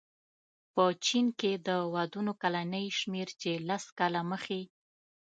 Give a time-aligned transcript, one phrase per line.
[0.73, 4.61] په چین کې د ودونو کلنی شمېر چې لس کاله مخې